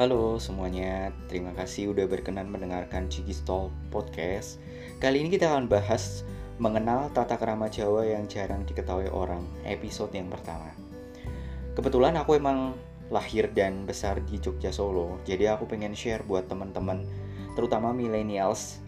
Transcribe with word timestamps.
Halo 0.00 0.40
semuanya, 0.40 1.12
terima 1.28 1.52
kasih 1.52 1.92
udah 1.92 2.08
berkenan 2.08 2.48
mendengarkan 2.48 3.12
Ciki 3.12 3.36
Stall 3.36 3.68
Podcast. 3.92 4.56
Kali 4.96 5.20
ini 5.20 5.28
kita 5.28 5.52
akan 5.52 5.68
bahas 5.68 6.24
mengenal 6.56 7.12
tata 7.12 7.36
kerama 7.36 7.68
Jawa 7.68 8.08
yang 8.08 8.24
jarang 8.24 8.64
diketahui 8.64 9.12
orang, 9.12 9.44
episode 9.68 10.08
yang 10.16 10.32
pertama. 10.32 10.72
Kebetulan 11.76 12.16
aku 12.16 12.32
emang 12.32 12.80
lahir 13.12 13.52
dan 13.52 13.84
besar 13.84 14.24
di 14.24 14.40
Jogja 14.40 14.72
Solo, 14.72 15.20
jadi 15.28 15.52
aku 15.52 15.68
pengen 15.68 15.92
share 15.92 16.24
buat 16.24 16.48
teman-teman, 16.48 17.04
terutama 17.52 17.92
millennials, 17.92 18.80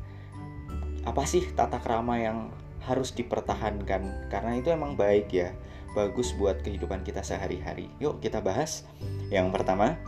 apa 1.04 1.28
sih 1.28 1.44
tata 1.52 1.76
kerama 1.76 2.16
yang 2.24 2.48
harus 2.88 3.12
dipertahankan 3.12 4.32
karena 4.32 4.52
itu 4.56 4.72
emang 4.72 4.96
baik 4.96 5.28
ya 5.28 5.52
bagus 5.92 6.32
buat 6.40 6.64
kehidupan 6.64 7.04
kita 7.04 7.20
sehari-hari 7.20 7.92
yuk 8.00 8.18
kita 8.18 8.42
bahas 8.42 8.82
yang 9.28 9.54
pertama 9.54 10.00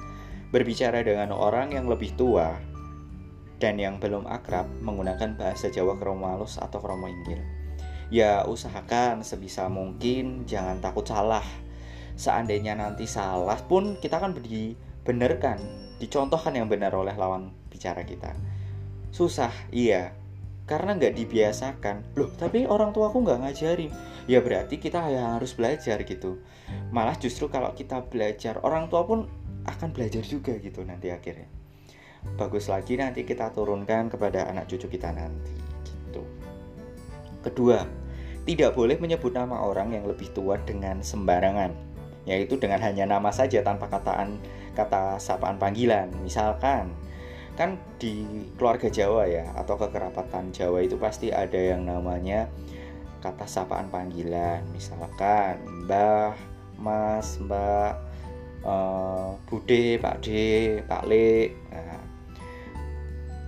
berbicara 0.54 1.02
dengan 1.02 1.34
orang 1.34 1.74
yang 1.74 1.90
lebih 1.90 2.14
tua 2.14 2.54
dan 3.58 3.74
yang 3.74 3.98
belum 3.98 4.22
akrab 4.30 4.70
menggunakan 4.86 5.34
bahasa 5.34 5.66
Jawa 5.66 5.98
kromo 5.98 6.30
halus 6.30 6.62
atau 6.62 6.78
kromo 6.78 7.10
inggil. 7.10 7.42
Ya 8.14 8.46
usahakan 8.46 9.26
sebisa 9.26 9.66
mungkin 9.66 10.46
jangan 10.46 10.78
takut 10.78 11.10
salah. 11.10 11.42
Seandainya 12.14 12.78
nanti 12.78 13.10
salah 13.10 13.58
pun 13.66 13.98
kita 13.98 14.22
kan 14.22 14.30
dibenarkan, 14.38 15.58
dicontohkan 15.98 16.54
yang 16.54 16.70
benar 16.70 16.94
oleh 16.94 17.18
lawan 17.18 17.50
bicara 17.66 18.06
kita. 18.06 18.38
Susah, 19.10 19.50
iya, 19.74 20.14
karena 20.70 20.96
nggak 20.96 21.18
dibiasakan 21.18 22.16
loh 22.16 22.32
tapi 22.40 22.64
orang 22.64 22.96
tua 22.96 23.12
aku 23.12 23.20
nggak 23.20 23.40
ngajarin 23.44 23.92
ya 24.24 24.40
berarti 24.40 24.80
kita 24.80 25.12
yang 25.12 25.36
harus 25.36 25.52
belajar 25.52 26.00
gitu 26.08 26.40
malah 26.88 27.12
justru 27.20 27.52
kalau 27.52 27.76
kita 27.76 28.00
belajar 28.08 28.64
orang 28.64 28.88
tua 28.88 29.04
pun 29.04 29.28
akan 29.64 29.88
belajar 29.92 30.24
juga 30.24 30.56
gitu 30.60 30.84
nanti 30.84 31.10
akhirnya. 31.12 31.48
Bagus 32.40 32.72
lagi 32.72 32.96
nanti 32.96 33.28
kita 33.28 33.52
turunkan 33.52 34.08
kepada 34.08 34.48
anak 34.48 34.68
cucu 34.68 34.88
kita 34.88 35.12
nanti 35.12 35.52
gitu. 35.84 36.24
Kedua 37.44 37.84
tidak 38.44 38.76
boleh 38.76 38.96
menyebut 39.00 39.32
nama 39.32 39.64
orang 39.64 39.96
yang 39.96 40.04
lebih 40.04 40.32
tua 40.32 40.60
dengan 40.60 41.00
sembarangan 41.00 41.72
yaitu 42.24 42.56
dengan 42.56 42.80
hanya 42.80 43.04
nama 43.04 43.28
saja 43.28 43.60
tanpa 43.60 43.88
kataan 43.88 44.40
kata 44.72 45.20
sapaan 45.20 45.60
panggilan. 45.60 46.08
Misalkan 46.24 46.92
kan 47.54 47.78
di 48.02 48.26
keluarga 48.58 48.90
Jawa 48.90 49.30
ya 49.30 49.46
atau 49.54 49.78
kekerabatan 49.78 50.50
Jawa 50.50 50.82
itu 50.82 50.98
pasti 50.98 51.30
ada 51.30 51.56
yang 51.56 51.86
namanya 51.86 52.48
kata 53.20 53.48
sapaan 53.48 53.88
panggilan. 53.88 54.64
Misalkan 54.72 55.60
Mbah, 55.84 56.34
Mas, 56.80 57.40
Mbak, 57.40 57.92
uh, 58.64 59.36
Bude, 59.46 60.00
Pak 60.00 60.16
D, 60.24 60.28
Pak 60.84 61.04
Le. 61.06 61.52
Nah, 61.70 62.02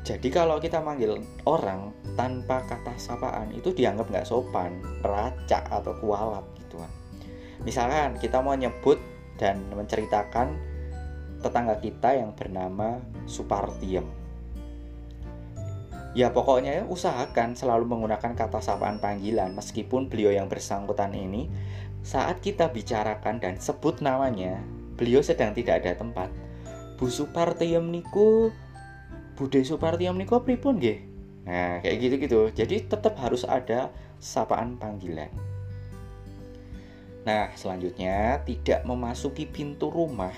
jadi 0.06 0.28
kalau 0.30 0.62
kita 0.62 0.78
manggil 0.78 1.18
orang 1.48 1.90
tanpa 2.14 2.62
kata 2.62 2.94
sapaan 2.94 3.50
itu 3.50 3.74
dianggap 3.74 4.06
nggak 4.06 4.28
sopan, 4.28 4.78
racak 5.02 5.66
atau 5.66 5.98
kualat 5.98 6.46
gitu 6.62 6.78
kan. 6.78 6.92
Misalkan 7.66 8.14
kita 8.22 8.38
mau 8.38 8.54
nyebut 8.54 9.02
dan 9.34 9.66
menceritakan 9.74 10.54
tetangga 11.42 11.76
kita 11.82 12.16
yang 12.16 12.32
bernama 12.32 13.02
Supartiem. 13.26 14.06
Ya 16.16 16.32
pokoknya 16.32 16.80
ya, 16.80 16.84
usahakan 16.88 17.52
selalu 17.52 17.92
menggunakan 17.92 18.32
kata 18.32 18.64
sapaan 18.64 18.96
panggilan 18.96 19.52
meskipun 19.52 20.08
beliau 20.08 20.32
yang 20.32 20.48
bersangkutan 20.48 21.12
ini 21.12 21.52
saat 22.00 22.40
kita 22.40 22.72
bicarakan 22.72 23.36
dan 23.36 23.60
sebut 23.60 24.00
namanya 24.00 24.64
beliau 24.96 25.20
sedang 25.20 25.52
tidak 25.52 25.84
ada 25.84 25.94
tempat. 26.00 26.32
Bu 26.96 27.12
Supartiem 27.12 27.84
niku 27.92 28.50
Bude 29.36 29.60
Supartiem 29.62 30.16
niku 30.16 30.40
pripun 30.40 30.80
nggih? 30.80 30.98
Nah, 31.44 31.78
kayak 31.84 31.96
gitu-gitu. 32.00 32.40
Jadi 32.56 32.88
tetap 32.88 33.14
harus 33.20 33.44
ada 33.44 33.92
sapaan 34.16 34.80
panggilan. 34.80 35.28
Nah, 37.28 37.52
selanjutnya 37.52 38.40
tidak 38.48 38.82
memasuki 38.88 39.44
pintu 39.44 39.92
rumah 39.92 40.32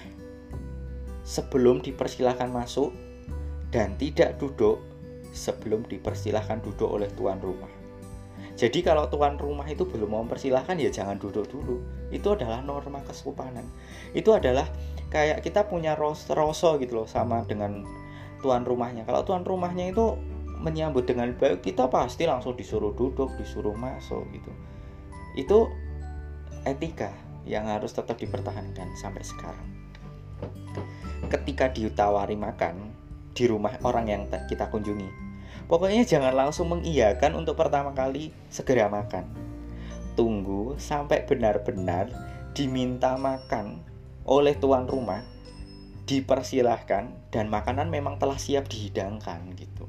sebelum 1.23 1.79
dipersilahkan 1.79 2.51
masuk 2.51 2.91
dan 3.71 3.95
tidak 4.01 4.41
duduk 4.41 4.83
sebelum 5.31 5.85
dipersilahkan 5.87 6.59
duduk 6.65 6.89
oleh 6.89 7.07
tuan 7.15 7.39
rumah. 7.39 7.78
Jadi 8.59 8.83
kalau 8.83 9.07
tuan 9.07 9.39
rumah 9.39 9.71
itu 9.71 9.87
belum 9.87 10.11
mau 10.11 10.27
mempersilahkan 10.27 10.75
ya 10.83 10.91
jangan 10.91 11.15
duduk 11.15 11.47
dulu. 11.47 11.79
Itu 12.11 12.35
adalah 12.35 12.59
norma 12.59 12.99
kesopanan. 13.07 13.63
Itu 14.11 14.35
adalah 14.35 14.67
kayak 15.15 15.47
kita 15.47 15.71
punya 15.71 15.95
rasa 15.95 16.75
gitu 16.83 16.99
loh 16.99 17.07
sama 17.07 17.47
dengan 17.47 17.87
tuan 18.43 18.67
rumahnya. 18.67 19.07
Kalau 19.07 19.23
tuan 19.23 19.47
rumahnya 19.47 19.95
itu 19.95 20.19
menyambut 20.59 21.07
dengan 21.07 21.31
baik, 21.39 21.63
kita 21.63 21.87
pasti 21.87 22.27
langsung 22.27 22.59
disuruh 22.59 22.91
duduk, 22.99 23.31
disuruh 23.39 23.79
masuk 23.79 24.27
gitu. 24.35 24.51
Itu 25.39 25.71
etika 26.67 27.15
yang 27.47 27.71
harus 27.71 27.95
tetap 27.95 28.19
dipertahankan 28.19 28.91
sampai 28.99 29.23
sekarang. 29.23 29.69
Ketika 31.31 31.71
ditawari 31.71 32.35
makan 32.35 32.91
di 33.39 33.47
rumah 33.47 33.79
orang 33.87 34.11
yang 34.11 34.23
kita 34.51 34.67
kunjungi, 34.67 35.28
Pokoknya 35.69 36.01
jangan 36.09 36.33
langsung 36.33 36.73
mengiyakan 36.73 37.37
untuk 37.37 37.61
pertama 37.61 37.93
kali 37.93 38.33
segera 38.49 38.89
makan. 38.89 39.29
Tunggu 40.17 40.81
sampai 40.81 41.29
benar-benar 41.29 42.09
diminta 42.57 43.21
makan 43.21 43.85
oleh 44.25 44.57
tuan 44.57 44.89
rumah, 44.89 45.21
dipersilahkan 46.09 47.13
dan 47.29 47.47
makanan 47.53 47.93
memang 47.93 48.17
telah 48.17 48.41
siap 48.41 48.65
dihidangkan 48.73 49.53
gitu. 49.61 49.85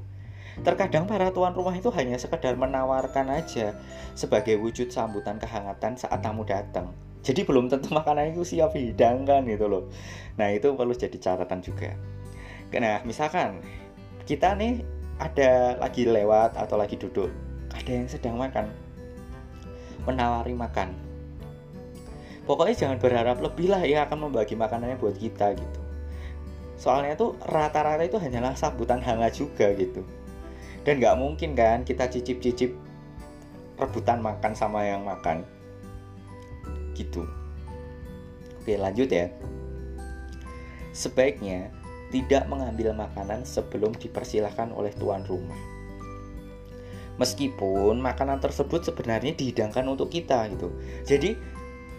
Terkadang 0.60 1.08
para 1.08 1.32
tuan 1.32 1.56
rumah 1.56 1.72
itu 1.72 1.88
hanya 1.96 2.20
sekedar 2.20 2.52
menawarkan 2.60 3.32
aja 3.32 3.72
sebagai 4.12 4.60
wujud 4.60 4.92
sambutan 4.92 5.40
kehangatan 5.40 5.96
saat 5.96 6.20
tamu 6.20 6.44
datang. 6.44 6.92
Jadi 7.24 7.48
belum 7.48 7.72
tentu 7.72 7.88
makanan 7.96 8.36
itu 8.36 8.44
siap 8.44 8.76
dihidangkan 8.76 9.48
gitu 9.48 9.64
loh. 9.64 9.88
Nah 10.36 10.52
itu 10.52 10.76
perlu 10.76 10.92
jadi 10.92 11.16
catatan 11.16 11.64
juga. 11.64 11.96
Nah 12.76 13.00
misalkan 13.08 13.64
kita 14.28 14.52
nih 14.60 14.99
ada 15.20 15.76
lagi 15.76 16.08
lewat 16.08 16.56
atau 16.56 16.80
lagi 16.80 16.96
duduk 16.96 17.28
ada 17.70 17.90
yang 17.92 18.08
sedang 18.08 18.40
makan 18.40 18.72
menawari 20.08 20.56
makan. 20.56 20.96
Pokoknya 22.48 22.74
jangan 22.74 22.98
berharap 22.98 23.38
lebih 23.38 23.70
lah 23.70 23.84
yang 23.84 24.08
akan 24.08 24.26
membagi 24.30 24.56
makanannya 24.56 24.96
buat 24.98 25.14
kita 25.14 25.54
gitu. 25.54 25.80
Soalnya 26.80 27.14
tuh 27.14 27.36
rata-rata 27.44 28.00
itu 28.00 28.16
hanyalah 28.16 28.56
sambutan 28.56 29.04
hangat 29.04 29.36
juga 29.36 29.70
gitu. 29.76 30.02
Dan 30.82 30.98
nggak 30.98 31.18
mungkin 31.20 31.52
kan 31.52 31.84
kita 31.84 32.08
cicip-cicip 32.08 32.72
rebutan 33.76 34.24
makan 34.24 34.56
sama 34.56 34.88
yang 34.88 35.04
makan. 35.04 35.44
Gitu. 36.96 37.28
Oke 38.60 38.80
lanjut 38.80 39.12
ya. 39.12 39.28
Sebaiknya 40.90 41.70
tidak 42.10 42.46
mengambil 42.50 42.90
makanan 42.92 43.46
sebelum 43.46 43.94
dipersilahkan 43.94 44.74
oleh 44.74 44.90
tuan 44.98 45.22
rumah. 45.24 45.58
Meskipun 47.16 48.00
makanan 48.00 48.40
tersebut 48.40 48.82
sebenarnya 48.82 49.36
dihidangkan 49.36 49.86
untuk 49.86 50.10
kita 50.10 50.50
gitu. 50.50 50.74
Jadi 51.06 51.36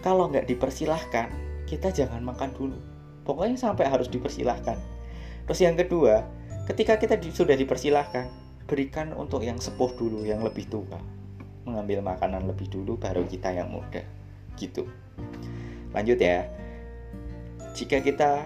kalau 0.02 0.28
nggak 0.28 0.50
dipersilahkan, 0.50 1.30
kita 1.64 1.94
jangan 1.94 2.20
makan 2.20 2.50
dulu. 2.52 2.78
Pokoknya 3.22 3.54
sampai 3.54 3.86
harus 3.86 4.10
dipersilahkan. 4.10 4.76
Terus 5.46 5.60
yang 5.62 5.78
kedua, 5.78 6.26
ketika 6.66 6.98
kita 6.98 7.14
sudah 7.30 7.54
dipersilahkan, 7.54 8.26
berikan 8.66 9.14
untuk 9.14 9.46
yang 9.46 9.62
sepuh 9.62 9.94
dulu, 9.94 10.26
yang 10.26 10.42
lebih 10.42 10.66
tua. 10.66 10.98
Mengambil 11.62 12.02
makanan 12.02 12.50
lebih 12.50 12.66
dulu, 12.66 12.98
baru 12.98 13.22
kita 13.22 13.54
yang 13.54 13.70
muda. 13.70 14.02
Gitu. 14.58 14.90
Lanjut 15.94 16.18
ya. 16.18 16.50
Jika 17.78 18.02
kita 18.02 18.42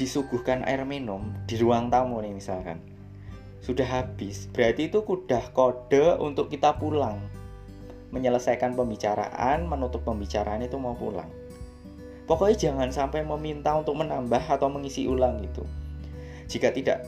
disuguhkan 0.00 0.64
air 0.64 0.80
minum 0.88 1.36
di 1.44 1.60
ruang 1.60 1.92
tamu 1.92 2.24
nih 2.24 2.32
misalkan. 2.32 2.80
Sudah 3.60 3.84
habis 3.84 4.48
berarti 4.48 4.88
itu 4.88 5.04
udah 5.04 5.52
kode 5.52 6.16
untuk 6.16 6.48
kita 6.48 6.80
pulang. 6.80 7.20
Menyelesaikan 8.08 8.72
pembicaraan 8.72 9.68
menutup 9.68 10.00
pembicaraan 10.08 10.64
itu 10.64 10.80
mau 10.80 10.96
pulang. 10.96 11.28
Pokoknya 12.24 12.56
jangan 12.56 12.88
sampai 12.88 13.20
meminta 13.20 13.76
untuk 13.76 14.00
menambah 14.00 14.40
atau 14.48 14.72
mengisi 14.72 15.04
ulang 15.04 15.44
gitu. 15.44 15.68
Jika 16.48 16.72
tidak 16.72 17.04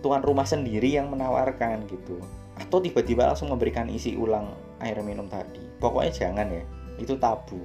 tuan 0.00 0.24
rumah 0.24 0.48
sendiri 0.48 0.96
yang 0.96 1.12
menawarkan 1.12 1.84
gitu. 1.92 2.16
Atau 2.56 2.80
tiba-tiba 2.80 3.28
langsung 3.28 3.52
memberikan 3.52 3.86
isi 3.92 4.16
ulang 4.16 4.56
air 4.80 4.96
minum 5.04 5.28
tadi. 5.28 5.60
Pokoknya 5.76 6.10
jangan 6.10 6.48
ya 6.48 6.64
itu 7.00 7.16
tabu 7.16 7.60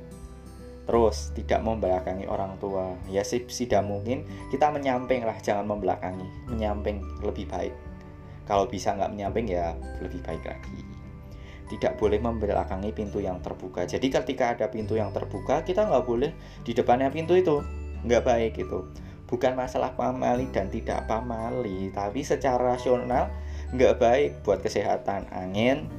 terus 0.85 1.33
tidak 1.33 1.61
membelakangi 1.65 2.29
orang 2.29 2.57
tua. 2.61 2.93
Ya 3.09 3.25
sih 3.25 3.45
tidak 3.45 3.85
mungkin 3.85 4.25
kita 4.53 4.69
menyamping 4.69 5.25
lah 5.25 5.37
jangan 5.41 5.65
membelakangi 5.65 6.25
menyamping 6.49 7.01
lebih 7.25 7.49
baik. 7.49 7.73
Kalau 8.45 8.69
bisa 8.69 8.93
nggak 8.93 9.11
menyamping 9.13 9.49
ya 9.49 9.73
lebih 10.01 10.21
baik 10.21 10.45
lagi. 10.45 10.79
Tidak 11.65 11.97
boleh 11.97 12.21
membelakangi 12.21 12.93
pintu 12.93 13.17
yang 13.17 13.41
terbuka. 13.41 13.89
Jadi 13.89 14.13
ketika 14.13 14.53
ada 14.53 14.69
pintu 14.69 14.93
yang 14.93 15.09
terbuka 15.09 15.65
kita 15.65 15.89
nggak 15.89 16.05
boleh 16.05 16.31
di 16.61 16.71
depannya 16.77 17.09
pintu 17.09 17.33
itu. 17.33 17.65
Nggak 18.05 18.21
baik 18.21 18.53
itu 18.61 18.85
bukan 19.25 19.57
masalah 19.57 19.93
pamali 19.97 20.45
dan 20.53 20.69
tidak 20.69 21.09
pamali 21.09 21.89
tapi 21.89 22.21
secara 22.21 22.77
rasional 22.77 23.33
nggak 23.73 23.97
baik 23.97 24.29
buat 24.45 24.61
kesehatan 24.61 25.25
angin 25.33 25.89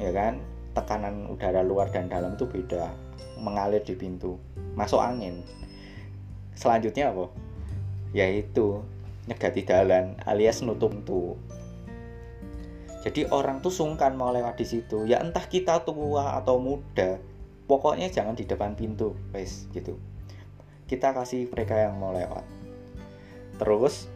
ya 0.00 0.08
kan 0.10 0.40
tekanan 0.72 1.28
udara 1.28 1.60
luar 1.60 1.92
dan 1.92 2.08
dalam 2.08 2.36
itu 2.36 2.48
beda 2.48 2.92
mengalir 3.40 3.84
di 3.84 3.96
pintu 3.96 4.40
masuk 4.76 5.00
angin. 5.00 5.44
Selanjutnya 6.56 7.12
apa? 7.12 7.28
Yaitu 8.12 8.84
nyegati 9.28 9.62
jalan 9.64 10.18
alias 10.26 10.60
nutup 10.64 10.92
tuh 11.06 11.38
jadi 13.02 13.26
orang 13.34 13.58
tuh 13.58 13.74
sungkan 13.74 14.14
mau 14.14 14.30
lewat 14.30 14.62
di 14.62 14.66
situ. 14.66 15.02
Ya 15.10 15.18
entah 15.18 15.42
kita 15.42 15.82
tua 15.82 16.38
atau 16.38 16.62
muda 16.62 17.18
pokoknya 17.66 18.06
jangan 18.14 18.38
di 18.38 18.46
depan 18.46 18.78
pintu 18.78 19.18
guys 19.34 19.66
gitu. 19.74 19.98
Kita 20.86 21.10
kasih 21.10 21.50
mereka 21.50 21.74
yang 21.82 21.98
mau 21.98 22.14
lewat. 22.14 22.46
Terus 23.58 24.06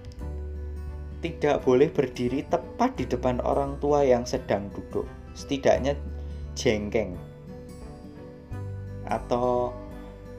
tidak 1.18 1.66
boleh 1.66 1.90
berdiri 1.90 2.46
tepat 2.46 2.94
di 2.94 3.10
depan 3.10 3.42
orang 3.42 3.74
tua 3.82 4.06
yang 4.06 4.22
sedang 4.22 4.70
duduk. 4.70 5.08
Setidaknya 5.34 5.98
jengkeng. 6.56 7.14
Atau 9.06 9.76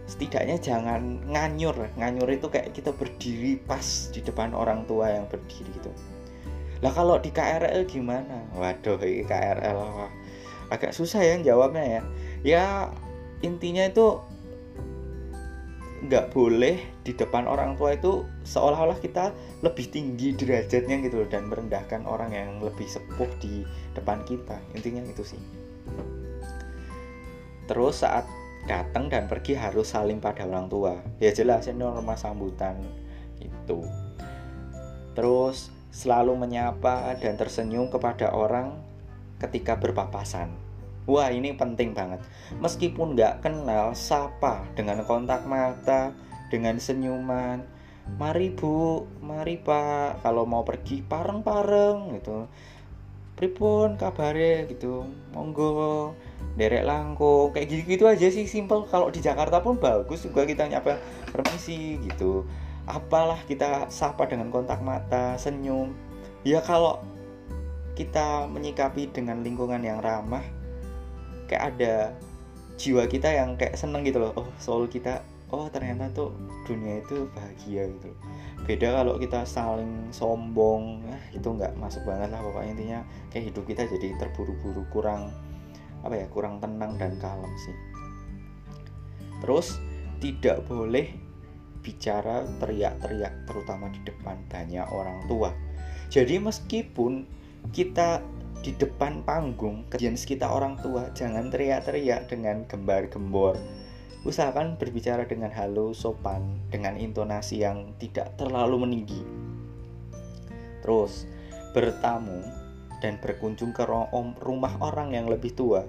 setidaknya 0.09 0.57
jangan 0.57 1.23
nganyur. 1.29 1.75
Nganyur 1.95 2.27
itu 2.33 2.47
kayak 2.51 2.73
kita 2.73 2.91
berdiri 2.91 3.61
pas 3.63 4.11
di 4.11 4.19
depan 4.19 4.51
orang 4.51 4.83
tua 4.89 5.13
yang 5.13 5.29
berdiri 5.29 5.71
gitu. 5.77 5.91
Lah 6.81 6.93
kalau 6.93 7.17
di 7.17 7.29
KRL 7.29 7.85
gimana? 7.85 8.47
Waduh 8.53 9.01
ini 9.01 9.25
KRL 9.25 9.79
agak 10.67 10.91
susah 10.91 11.23
ya 11.23 11.35
jawabnya 11.39 11.83
ya. 11.83 12.01
Ya 12.43 12.65
intinya 13.43 13.87
itu 13.87 14.19
nggak 15.97 16.29
boleh 16.29 16.77
di 17.01 17.11
depan 17.17 17.49
orang 17.49 17.73
tua 17.73 17.97
itu 17.97 18.21
seolah-olah 18.45 19.01
kita 19.01 19.33
lebih 19.65 19.89
tinggi 19.89 20.37
derajatnya 20.37 21.01
gitu 21.01 21.25
dan 21.25 21.49
merendahkan 21.49 22.05
orang 22.05 22.29
yang 22.29 22.61
lebih 22.61 22.85
sepuh 22.85 23.27
di 23.41 23.65
depan 23.97 24.21
kita. 24.29 24.61
Intinya 24.77 25.01
itu 25.01 25.25
sih 25.25 25.41
terus 27.67 28.01
saat 28.01 28.25
datang 28.67 29.07
dan 29.07 29.31
pergi 29.31 29.55
harus 29.55 29.91
saling 29.95 30.19
pada 30.19 30.43
orang 30.43 30.67
tua. 30.67 30.99
Ya 31.23 31.31
jelas 31.31 31.67
ini 31.67 31.83
norma 31.83 32.19
sambutan. 32.19 32.79
Itu 33.39 33.87
terus 35.15 35.73
selalu 35.89 36.37
menyapa 36.37 37.17
dan 37.17 37.39
tersenyum 37.39 37.89
kepada 37.89 38.29
orang 38.35 38.77
ketika 39.41 39.79
berpapasan. 39.79 40.53
Wah 41.07 41.31
ini 41.31 41.55
penting 41.55 41.95
banget. 41.95 42.19
Meskipun 42.59 43.15
nggak 43.15 43.39
kenal, 43.39 43.95
sapa 43.95 44.67
dengan 44.75 45.07
kontak 45.07 45.47
mata, 45.47 46.11
dengan 46.51 46.75
senyuman. 46.77 47.63
Mari 48.19 48.51
bu, 48.51 49.07
mari 49.23 49.55
pak. 49.55 50.19
Kalau 50.19 50.43
mau 50.43 50.67
pergi 50.67 50.99
pareng-pareng 51.03 52.19
gitu. 52.19 52.51
Pripun 53.39 53.95
kabare 53.95 54.67
gitu. 54.67 55.07
Monggo 55.31 56.11
Derek 56.57 56.85
langkung 56.85 57.53
Kayak 57.53 57.67
gitu-gitu 57.69 58.03
aja 58.09 58.27
sih 58.33 58.49
simple 58.49 58.89
Kalau 58.89 59.13
di 59.13 59.21
Jakarta 59.21 59.61
pun 59.61 59.77
bagus 59.77 60.25
juga 60.25 60.43
kita 60.43 60.65
nyapa 60.65 60.97
permisi 61.29 62.01
gitu. 62.01 62.47
Apalah 62.87 63.43
kita 63.45 63.91
sapa 63.91 64.25
dengan 64.31 64.47
kontak 64.47 64.79
mata, 64.79 65.35
senyum. 65.35 65.91
Ya 66.47 66.63
kalau 66.63 67.03
kita 67.99 68.47
menyikapi 68.47 69.11
dengan 69.11 69.43
lingkungan 69.43 69.81
yang 69.83 69.99
ramah 69.99 70.45
kayak 71.49 71.63
ada 71.73 71.95
jiwa 72.77 73.09
kita 73.09 73.33
yang 73.33 73.57
kayak 73.57 73.75
seneng 73.75 74.05
gitu 74.05 74.21
loh. 74.21 74.31
Oh 74.37 74.47
soul 74.61 74.85
kita 74.85 75.25
oh 75.49 75.65
ternyata 75.71 76.11
tuh 76.13 76.31
dunia 76.67 77.01
itu 77.01 77.25
bahagia 77.33 77.89
gitu. 77.89 78.11
Beda 78.67 79.01
kalau 79.01 79.17
kita 79.17 79.47
saling 79.47 80.11
sombong. 80.11 81.01
Nah, 81.07 81.21
itu 81.31 81.47
nggak 81.47 81.73
masuk 81.79 82.03
banget 82.03 82.29
lah 82.29 82.43
pokoknya. 82.43 82.71
Intinya 82.75 82.99
kayak 83.33 83.51
hidup 83.51 83.63
kita 83.65 83.81
jadi 83.87 84.07
terburu-buru 84.19 84.83
kurang 84.93 85.31
apa 86.07 86.23
ya 86.23 86.27
kurang 86.31 86.63
tenang 86.63 86.95
dan 86.95 87.19
kalem 87.19 87.51
sih. 87.67 87.75
Terus 89.43 89.75
tidak 90.23 90.63
boleh 90.71 91.11
bicara 91.83 92.47
teriak-teriak 92.63 93.43
terutama 93.43 93.91
di 93.91 93.99
depan 94.07 94.39
banyak 94.47 94.87
orang 94.87 95.27
tua. 95.27 95.51
Jadi 96.07 96.39
meskipun 96.39 97.27
kita 97.75 98.23
di 98.63 98.71
depan 98.71 99.21
panggung 99.27 99.83
kejadian 99.91 100.15
kita 100.15 100.47
orang 100.47 100.79
tua 100.79 101.11
jangan 101.11 101.51
teriak-teriak 101.51 102.31
dengan 102.31 102.63
gembar-gembor 102.65 103.59
usahakan 104.25 104.75
berbicara 104.75 105.23
dengan 105.23 105.53
halus 105.55 106.03
sopan 106.03 106.59
dengan 106.67 106.99
intonasi 106.99 107.63
yang 107.63 107.95
tidak 108.01 108.33
terlalu 108.35 108.83
meninggi. 108.83 109.21
Terus 110.83 111.27
bertamu 111.71 112.43
dan 112.99 113.21
berkunjung 113.21 113.71
ke 113.71 113.85
rumah 114.41 114.73
orang 114.81 115.13
yang 115.13 115.29
lebih 115.29 115.53
tua 115.53 115.85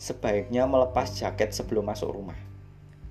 sebaiknya 0.00 0.64
melepas 0.64 1.12
jaket 1.12 1.52
sebelum 1.52 1.84
masuk 1.84 2.16
rumah 2.16 2.38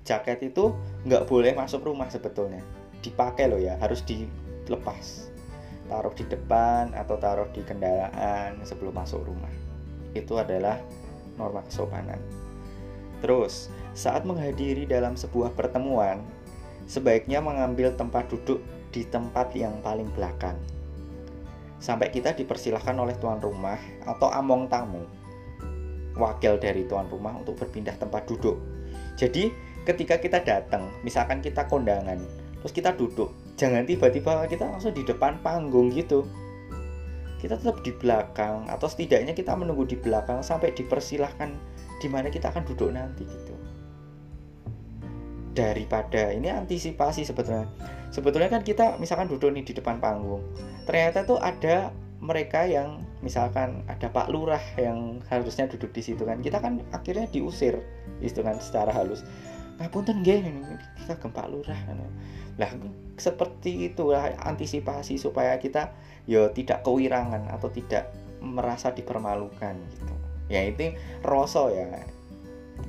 jaket 0.02 0.50
itu 0.50 0.74
nggak 1.06 1.30
boleh 1.30 1.54
masuk 1.54 1.86
rumah 1.86 2.10
sebetulnya 2.10 2.66
dipakai 2.98 3.46
loh 3.46 3.62
ya 3.62 3.78
harus 3.78 4.02
dilepas 4.02 5.30
taruh 5.90 6.14
di 6.14 6.22
depan 6.22 6.94
atau 6.94 7.18
taruh 7.18 7.50
di 7.50 7.66
kendaraan 7.66 8.62
sebelum 8.62 8.94
masuk 8.94 9.26
rumah. 9.26 9.50
Itu 10.14 10.38
adalah 10.38 10.78
norma 11.34 11.66
kesopanan. 11.66 12.22
Terus, 13.18 13.68
saat 13.92 14.22
menghadiri 14.22 14.86
dalam 14.86 15.18
sebuah 15.18 15.52
pertemuan, 15.58 16.22
sebaiknya 16.86 17.42
mengambil 17.42 17.90
tempat 17.98 18.30
duduk 18.30 18.62
di 18.94 19.02
tempat 19.02 19.50
yang 19.58 19.82
paling 19.82 20.08
belakang. 20.14 20.56
Sampai 21.82 22.14
kita 22.14 22.38
dipersilahkan 22.38 22.94
oleh 22.94 23.18
tuan 23.18 23.42
rumah 23.42 23.76
atau 24.06 24.30
among 24.30 24.70
tamu, 24.70 25.04
wakil 26.18 26.58
dari 26.58 26.86
tuan 26.86 27.06
rumah 27.10 27.36
untuk 27.38 27.58
berpindah 27.60 27.94
tempat 27.98 28.26
duduk. 28.26 28.58
Jadi, 29.14 29.52
ketika 29.84 30.16
kita 30.18 30.40
datang, 30.42 30.90
misalkan 31.04 31.44
kita 31.44 31.66
kondangan, 31.68 32.18
terus 32.62 32.72
kita 32.72 32.96
duduk, 32.96 33.30
jangan 33.60 33.84
tiba-tiba 33.84 34.48
kita 34.48 34.66
langsung 34.66 34.96
di 34.96 35.04
depan 35.04 35.38
panggung 35.44 35.92
gitu. 35.92 36.24
Kita 37.40 37.56
tetap 37.56 37.80
di 37.80 37.92
belakang 37.96 38.68
atau 38.68 38.84
setidaknya 38.84 39.32
kita 39.32 39.56
menunggu 39.56 39.88
di 39.88 39.96
belakang 39.96 40.44
sampai 40.44 40.76
dipersilahkan 40.76 41.48
di 42.00 42.08
mana 42.08 42.28
kita 42.28 42.52
akan 42.52 42.68
duduk 42.68 42.92
nanti 42.92 43.24
gitu. 43.24 43.54
Daripada 45.56 46.32
ini 46.36 46.52
antisipasi 46.52 47.24
sebetulnya 47.24 47.64
sebetulnya 48.12 48.52
kan 48.52 48.60
kita 48.60 49.00
misalkan 49.00 49.28
duduk 49.30 49.54
nih 49.54 49.64
di 49.64 49.72
depan 49.72 50.02
panggung 50.02 50.42
ternyata 50.84 51.22
tuh 51.22 51.38
ada 51.38 51.94
mereka 52.20 52.68
yang 52.68 53.00
misalkan 53.24 53.80
ada 53.88 54.12
Pak 54.12 54.28
Lurah 54.28 54.60
yang 54.76 55.24
harusnya 55.32 55.64
duduk 55.72 55.96
di 55.96 56.04
situ 56.04 56.28
kan. 56.28 56.44
Kita 56.44 56.60
kan 56.60 56.84
akhirnya 56.92 57.24
diusir 57.32 57.80
itu 58.20 58.44
kan 58.44 58.60
secara 58.60 58.92
halus. 58.92 59.24
Ngapunten 59.80 60.20
nggih 60.20 60.44
kita 61.00 61.16
gempa 61.16 61.48
lurah 61.48 61.80
lah 62.60 62.76
seperti 63.16 63.88
itulah 63.88 64.36
antisipasi 64.44 65.16
supaya 65.16 65.56
kita 65.56 65.96
ya 66.28 66.52
tidak 66.52 66.84
kewirangan 66.84 67.48
atau 67.48 67.72
tidak 67.72 68.12
merasa 68.44 68.92
dipermalukan 68.92 69.80
gitu. 69.96 70.14
Ya 70.52 70.68
itu 70.68 70.92
rosso 71.24 71.72
ya. 71.72 71.88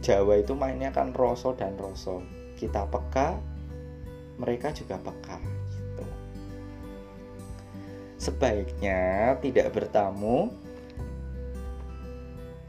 Jawa 0.03 0.43
itu 0.43 0.51
mainnya 0.55 0.91
kan 0.91 1.15
rosso 1.15 1.55
dan 1.55 1.79
rosso 1.79 2.19
kita 2.59 2.83
peka 2.91 3.39
mereka 4.35 4.75
juga 4.75 4.99
peka 4.99 5.39
sebaiknya 8.21 9.33
tidak 9.41 9.73
bertamu 9.73 10.53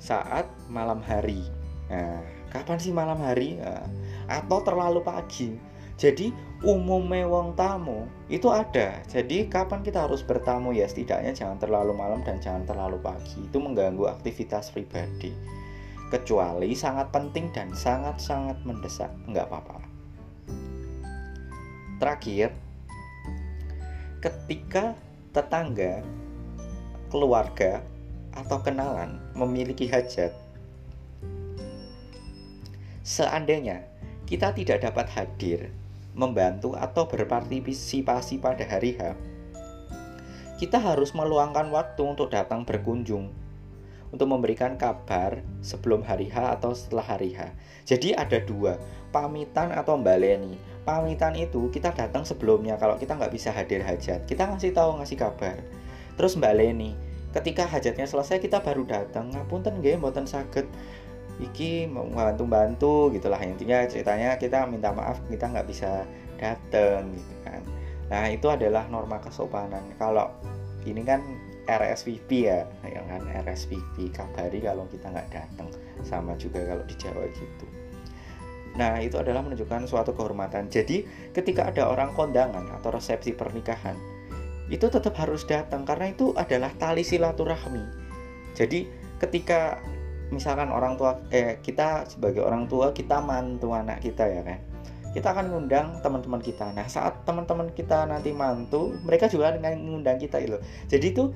saat 0.00 0.48
malam 0.72 1.04
hari. 1.04 1.44
Nah 1.92 2.24
kapan 2.48 2.80
sih 2.80 2.92
malam 2.92 3.20
hari? 3.20 3.60
Nah, 3.60 3.84
atau 4.32 4.64
terlalu 4.64 5.04
pagi. 5.04 5.52
Jadi 6.00 6.32
umum 6.64 7.04
mewong 7.04 7.52
tamu 7.52 8.08
itu 8.32 8.48
ada. 8.48 9.04
Jadi 9.04 9.46
kapan 9.52 9.84
kita 9.84 10.08
harus 10.08 10.24
bertamu? 10.24 10.72
Ya 10.72 10.88
setidaknya 10.88 11.36
jangan 11.36 11.60
terlalu 11.60 11.92
malam 11.92 12.24
dan 12.24 12.40
jangan 12.40 12.64
terlalu 12.64 12.96
pagi. 13.04 13.44
Itu 13.44 13.60
mengganggu 13.60 14.08
aktivitas 14.08 14.72
pribadi. 14.72 15.30
Kecuali 16.08 16.72
sangat 16.72 17.12
penting 17.12 17.52
dan 17.52 17.76
sangat-sangat 17.76 18.56
mendesak. 18.64 19.12
Nggak 19.28 19.52
apa-apa. 19.52 19.78
Terakhir 22.00 22.50
ketika 24.18 24.96
tetangga 25.32 26.04
keluarga 27.08 27.80
atau 28.32 28.60
kenalan 28.60 29.20
memiliki 29.36 29.88
hajat 29.88 30.32
seandainya 33.02 33.82
kita 34.24 34.54
tidak 34.54 34.86
dapat 34.86 35.10
hadir, 35.12 35.68
membantu 36.14 36.72
atau 36.78 37.04
berpartisipasi 37.04 38.40
pada 38.40 38.64
hari 38.64 38.96
H, 38.96 39.12
kita 40.56 40.78
harus 40.78 41.12
meluangkan 41.12 41.68
waktu 41.74 42.00
untuk 42.06 42.30
datang 42.30 42.62
berkunjung 42.62 43.28
untuk 44.12 44.28
memberikan 44.28 44.76
kabar 44.76 45.40
sebelum 45.64 46.04
hari 46.04 46.28
H 46.28 46.60
atau 46.60 46.76
setelah 46.76 47.16
hari 47.16 47.32
H. 47.32 47.50
Jadi 47.88 48.12
ada 48.12 48.38
dua, 48.38 48.76
pamitan 49.08 49.72
atau 49.72 49.96
baleni. 49.96 50.54
Pamitan 50.82 51.34
itu 51.38 51.70
kita 51.70 51.94
datang 51.94 52.26
sebelumnya. 52.26 52.74
Kalau 52.78 52.98
kita 52.98 53.14
nggak 53.14 53.32
bisa 53.32 53.54
hadir 53.54 53.82
hajat 53.82 54.26
kita 54.26 54.50
ngasih 54.50 54.74
tahu 54.74 54.98
ngasih 54.98 55.18
kabar. 55.18 55.58
Terus 56.18 56.36
mbak 56.38 56.54
Leni 56.58 56.92
ketika 57.32 57.64
hajatnya 57.64 58.04
selesai 58.04 58.42
kita 58.42 58.60
baru 58.60 58.84
datang. 58.86 59.30
Ngapunten 59.32 59.80
nggih 59.80 59.98
mboten 60.02 60.26
saged. 60.26 60.66
Iki 61.40 61.88
mau 61.90 62.06
bantu-bantu 62.06 63.10
gitulah. 63.14 63.40
Intinya 63.40 63.82
ceritanya 63.88 64.36
kita 64.36 64.68
minta 64.68 64.92
maaf 64.92 65.18
kita 65.30 65.48
nggak 65.48 65.66
bisa 65.66 66.04
datang 66.36 67.10
gitu 67.14 67.34
kan. 67.46 67.62
Nah 68.10 68.28
itu 68.28 68.46
adalah 68.50 68.84
norma 68.90 69.18
kesopanan. 69.22 69.82
Kalau 69.96 70.28
ini 70.84 71.02
kan 71.06 71.22
RSVP 71.66 72.30
ya. 72.50 72.66
Yang 72.84 73.06
kan 73.06 73.22
RSVP 73.46 73.96
kabari 74.12 74.60
kalau 74.60 74.84
kita 74.90 75.08
nggak 75.08 75.30
datang 75.30 75.70
sama 76.02 76.34
juga 76.36 76.60
kalau 76.66 76.84
di 76.84 76.94
Jawa 76.98 77.24
gitu 77.30 77.81
nah 78.72 78.96
itu 79.00 79.20
adalah 79.20 79.44
menunjukkan 79.44 79.84
suatu 79.84 80.16
kehormatan 80.16 80.72
jadi 80.72 81.04
ketika 81.36 81.68
ada 81.68 81.92
orang 81.92 82.12
kondangan 82.16 82.68
atau 82.80 82.88
resepsi 82.92 83.36
pernikahan 83.36 83.96
itu 84.72 84.88
tetap 84.88 85.12
harus 85.20 85.44
datang 85.44 85.84
karena 85.84 86.12
itu 86.12 86.32
adalah 86.32 86.72
tali 86.80 87.04
silaturahmi 87.04 87.84
jadi 88.56 88.88
ketika 89.20 89.80
misalkan 90.32 90.72
orang 90.72 90.96
tua 90.96 91.20
eh 91.28 91.60
kita 91.60 92.08
sebagai 92.08 92.40
orang 92.40 92.64
tua 92.64 92.96
kita 92.96 93.20
mantu 93.20 93.76
anak 93.76 94.00
kita 94.00 94.24
ya 94.24 94.40
kan 94.40 94.60
kita 95.12 95.28
akan 95.28 95.52
ngundang 95.52 96.00
teman-teman 96.00 96.40
kita. 96.40 96.72
Nah, 96.72 96.88
saat 96.88 97.20
teman-teman 97.28 97.68
kita 97.76 98.08
nanti 98.08 98.32
mantu, 98.32 98.96
mereka 99.04 99.28
juga 99.28 99.52
akan 99.52 99.60
ngundang 99.84 100.16
kita 100.16 100.40
itu. 100.40 100.56
Jadi 100.88 101.06
itu 101.12 101.28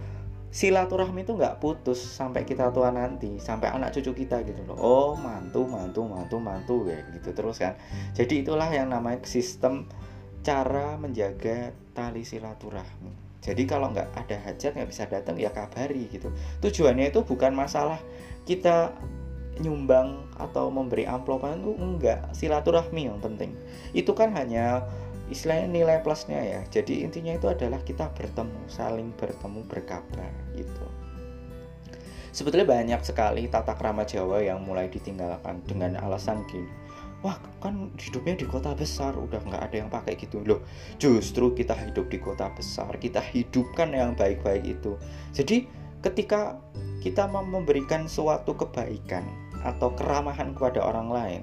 silaturahmi 0.57 1.29
itu 1.29 1.37
nggak 1.37 1.61
putus 1.61 2.01
sampai 2.01 2.49
kita 2.49 2.73
tua 2.73 2.89
nanti, 2.89 3.37
sampai 3.37 3.77
anak 3.77 3.93
cucu 3.93 4.25
kita 4.25 4.41
gitu 4.41 4.65
loh. 4.65 4.77
Oh, 4.81 5.11
mantu, 5.13 5.69
mantu, 5.69 6.09
mantu, 6.09 6.41
mantu 6.41 6.89
kayak 6.89 7.13
gitu 7.13 7.37
terus 7.37 7.61
kan. 7.61 7.77
Jadi 8.17 8.41
itulah 8.41 8.65
yang 8.73 8.89
namanya 8.89 9.21
sistem 9.29 9.85
cara 10.41 10.97
menjaga 10.97 11.77
tali 11.93 12.25
silaturahmi. 12.25 13.13
Jadi 13.45 13.63
kalau 13.69 13.93
nggak 13.93 14.17
ada 14.17 14.37
hajat 14.49 14.73
nggak 14.81 14.89
bisa 14.89 15.05
datang 15.05 15.37
ya 15.37 15.53
kabari 15.53 16.09
gitu. 16.09 16.33
Tujuannya 16.65 17.13
itu 17.13 17.21
bukan 17.21 17.53
masalah 17.53 18.01
kita 18.49 18.97
nyumbang 19.61 20.25
atau 20.37 20.69
memberi 20.69 21.09
amplopan 21.09 21.61
itu 21.61 21.73
enggak 21.81 22.29
silaturahmi 22.37 23.09
yang 23.09 23.17
penting 23.25 23.57
itu 23.97 24.13
kan 24.13 24.37
hanya 24.37 24.85
istilahnya 25.29 25.67
nilai 25.71 25.99
plusnya 26.03 26.39
ya. 26.39 26.61
Jadi 26.71 27.03
intinya 27.03 27.35
itu 27.35 27.47
adalah 27.51 27.83
kita 27.83 28.11
bertemu 28.15 28.61
saling 28.71 29.11
bertemu 29.15 29.61
berkabar 29.67 30.31
gitu. 30.55 30.87
Sebetulnya 32.37 32.69
banyak 32.69 33.01
sekali 33.01 33.49
tata 33.49 33.73
krama 33.73 34.05
Jawa 34.05 34.45
yang 34.45 34.61
mulai 34.61 34.93
ditinggalkan 34.93 35.65
dengan 35.65 35.97
alasan 35.97 36.45
gini. 36.53 36.69
Wah 37.25 37.41
kan 37.65 37.89
hidupnya 37.97 38.37
di 38.37 38.45
kota 38.45 38.77
besar 38.77 39.17
udah 39.17 39.41
nggak 39.41 39.63
ada 39.73 39.77
yang 39.81 39.89
pakai 39.89 40.21
gitu. 40.21 40.45
Loh 40.45 40.61
justru 41.01 41.57
kita 41.57 41.73
hidup 41.73 42.13
di 42.13 42.21
kota 42.21 42.53
besar 42.53 42.93
kita 43.01 43.25
hidupkan 43.25 43.91
yang 43.97 44.13
baik-baik 44.13 44.69
itu. 44.69 45.01
Jadi 45.33 45.65
ketika 46.05 46.61
kita 47.01 47.25
memberikan 47.25 48.05
suatu 48.05 48.53
kebaikan 48.53 49.25
atau 49.65 49.91
keramahan 49.97 50.53
kepada 50.53 50.85
orang 50.85 51.09
lain 51.09 51.43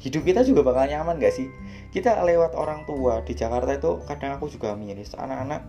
hidup 0.00 0.22
kita 0.28 0.44
juga 0.44 0.60
bakal 0.66 0.88
nyaman 0.90 1.16
gak 1.20 1.34
sih? 1.34 1.48
Kita 1.90 2.20
lewat 2.24 2.52
orang 2.58 2.84
tua 2.84 3.24
di 3.24 3.32
Jakarta 3.32 3.72
itu 3.72 4.00
kadang 4.04 4.36
aku 4.36 4.52
juga 4.52 4.76
miris 4.76 5.16
anak-anak 5.16 5.64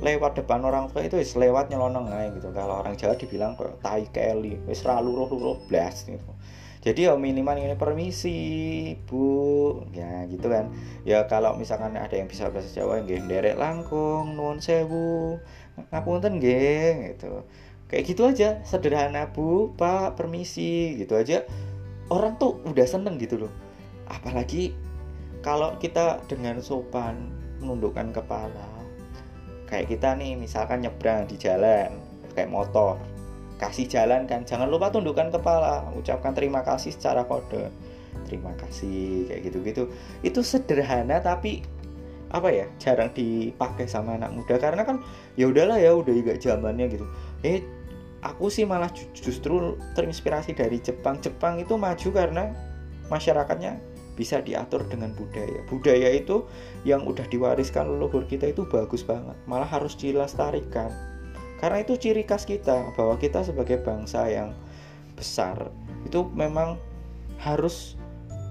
lewat 0.00 0.32
depan 0.40 0.64
orang 0.64 0.88
tua 0.88 1.04
itu 1.04 1.20
is 1.20 1.36
lewat 1.36 1.68
nyelonong 1.68 2.08
aja 2.08 2.32
gitu. 2.32 2.48
Kalau 2.56 2.80
orang 2.80 2.96
Jawa 2.96 3.14
dibilang 3.16 3.52
kok 3.54 3.78
tai 3.84 4.08
keli 4.08 4.56
wis 4.64 4.82
ralu 4.82 5.12
roh 5.12 5.30
roh 5.30 5.58
blas 5.68 6.08
gitu. 6.08 6.32
Jadi 6.80 7.04
ya 7.04 7.12
minimal 7.12 7.60
ini 7.60 7.76
permisi 7.76 8.40
bu. 9.04 9.84
Ya 9.92 10.24
gitu 10.32 10.48
kan. 10.48 10.72
Ya 11.04 11.28
kalau 11.28 11.52
misalkan 11.60 11.92
ada 11.92 12.16
yang 12.16 12.28
bisa 12.32 12.48
bahasa 12.48 12.72
Jawa 12.72 13.04
yang 13.04 13.28
derek 13.28 13.60
langkung 13.60 14.32
nuwun 14.32 14.64
sewu 14.64 15.36
ngapunten 15.92 16.40
nggih 16.40 17.16
gitu. 17.16 17.44
Kayak 17.92 18.04
gitu 18.08 18.22
aja 18.24 18.48
sederhana 18.64 19.28
bu. 19.28 19.76
Pak 19.76 20.16
permisi 20.16 20.96
gitu 20.96 21.20
aja 21.20 21.44
orang 22.10 22.36
tuh 22.36 22.58
udah 22.66 22.86
seneng 22.86 23.16
gitu 23.16 23.46
loh. 23.46 23.52
Apalagi 24.10 24.74
kalau 25.40 25.78
kita 25.80 26.20
dengan 26.28 26.60
sopan 26.60 27.30
menundukkan 27.62 28.12
kepala 28.12 28.68
kayak 29.70 29.86
kita 29.86 30.18
nih 30.18 30.34
misalkan 30.34 30.82
nyebrang 30.82 31.30
di 31.30 31.38
jalan 31.38 31.94
kayak 32.34 32.50
motor 32.50 32.98
kasih 33.60 33.86
jalan 33.86 34.24
kan. 34.24 34.42
Jangan 34.42 34.66
lupa 34.66 34.90
tundukkan 34.90 35.30
kepala 35.30 35.86
ucapkan 35.94 36.32
terima 36.32 36.64
kasih 36.66 36.90
secara 36.90 37.22
kode. 37.28 37.70
Terima 38.26 38.50
kasih 38.58 39.30
kayak 39.30 39.40
gitu-gitu. 39.46 39.84
Itu 40.24 40.40
sederhana 40.42 41.20
tapi 41.20 41.62
apa 42.30 42.46
ya 42.50 42.66
jarang 42.78 43.12
dipakai 43.12 43.86
sama 43.86 44.16
anak 44.16 44.32
muda. 44.32 44.56
Karena 44.56 44.82
kan 44.82 45.04
ya 45.36 45.46
udahlah 45.46 45.76
ya 45.76 45.92
udah 45.92 46.10
juga 46.10 46.34
zamannya 46.40 46.88
gitu. 46.88 47.06
Eh 47.44 47.60
aku 48.20 48.52
sih 48.52 48.68
malah 48.68 48.92
justru 49.16 49.76
terinspirasi 49.96 50.56
dari 50.56 50.80
Jepang. 50.80 51.20
Jepang 51.20 51.60
itu 51.60 51.76
maju 51.76 52.08
karena 52.12 52.52
masyarakatnya 53.08 53.80
bisa 54.14 54.44
diatur 54.44 54.84
dengan 54.86 55.16
budaya. 55.16 55.64
Budaya 55.66 56.08
itu 56.12 56.44
yang 56.84 57.08
udah 57.08 57.24
diwariskan 57.32 57.88
leluhur 57.88 58.28
kita 58.28 58.52
itu 58.52 58.68
bagus 58.68 59.00
banget. 59.00 59.36
Malah 59.48 59.68
harus 59.68 59.96
dilestarikan. 59.96 60.92
Karena 61.60 61.84
itu 61.84 61.96
ciri 61.96 62.24
khas 62.24 62.44
kita 62.48 62.92
bahwa 62.96 63.16
kita 63.20 63.44
sebagai 63.44 63.80
bangsa 63.84 64.28
yang 64.28 64.56
besar 65.16 65.68
itu 66.08 66.24
memang 66.32 66.80
harus 67.40 67.96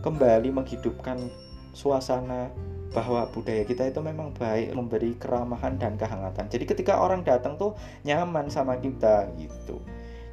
kembali 0.05 0.53
menghidupkan 0.53 1.29
suasana 1.73 2.53
bahwa 2.89 3.29
budaya 3.29 3.61
kita 3.65 3.85
itu 3.93 4.01
memang 4.01 4.33
baik 4.33 4.73
memberi 4.73 5.13
keramahan 5.21 5.77
dan 5.77 5.93
kehangatan. 5.93 6.49
Jadi 6.49 6.65
ketika 6.65 6.97
orang 6.97 7.21
datang 7.21 7.53
tuh 7.55 7.77
nyaman 8.01 8.49
sama 8.49 8.81
kita 8.81 9.29
gitu. 9.37 9.77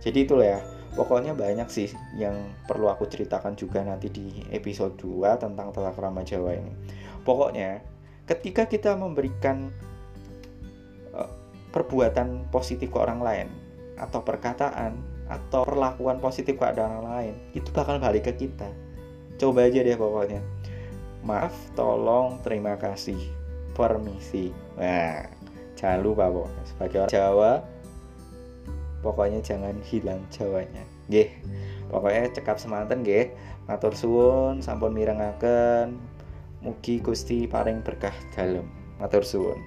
Jadi 0.01 0.25
itulah 0.25 0.49
ya 0.57 0.61
pokoknya 0.97 1.37
banyak 1.37 1.69
sih 1.69 1.93
yang 2.17 2.33
perlu 2.65 2.89
aku 2.89 3.05
ceritakan 3.05 3.53
juga 3.59 3.85
nanti 3.85 4.09
di 4.09 4.41
episode 4.49 4.97
2 4.97 5.37
tentang 5.37 5.69
tata 5.69 5.93
krama 5.93 6.25
Jawa 6.25 6.57
ini. 6.57 6.73
Pokoknya 7.29 7.85
ketika 8.25 8.65
kita 8.65 8.97
memberikan 8.97 9.69
uh, 11.13 11.29
perbuatan 11.77 12.49
positif 12.49 12.89
ke 12.89 12.99
orang 12.99 13.21
lain 13.21 13.49
atau 14.01 14.25
perkataan 14.25 14.97
atau 15.27 15.67
perlakuan 15.67 16.23
positif 16.23 16.57
ke 16.57 16.65
orang 16.65 17.05
lain 17.05 17.35
itu 17.53 17.69
bakal 17.75 18.01
balik 18.01 18.33
ke 18.33 18.49
kita. 18.49 18.71
Coba 19.37 19.69
aja 19.69 19.85
deh 19.85 19.99
pokoknya 20.01 20.41
maaf, 21.27 21.53
tolong, 21.75 22.39
terima 22.47 22.79
kasih, 22.79 23.19
permisi. 23.75 24.55
Nah, 24.79 25.27
jangan 25.75 26.01
lupa 26.01 26.31
pokoknya 26.31 26.65
sebagai 26.65 26.99
orang 27.03 27.13
Jawa 27.13 27.53
pokoknya 29.07 29.39
jangan 29.39 29.79
hilang 29.87 30.19
Jawanya. 30.35 30.83
Nggih. 31.07 31.31
Pokoknya 31.87 32.35
cekap 32.35 32.59
semanten 32.59 33.07
nggih. 33.07 33.31
Matur 33.71 33.95
suwun 33.95 34.59
sampun 34.59 34.91
mirengaken. 34.91 36.03
Mugi 36.59 36.99
Gusti 36.99 37.47
paring 37.47 37.87
berkah 37.87 38.15
dalem. 38.35 38.67
Matur 38.99 39.23
suwun. 39.23 39.63